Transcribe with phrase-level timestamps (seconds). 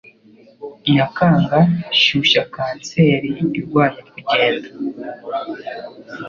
[0.95, 1.57] Nyakanga
[2.01, 4.67] shyushya kanseri irwanya kugenda